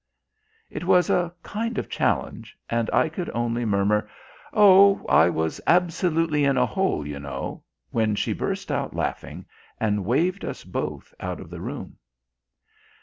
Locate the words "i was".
5.07-5.61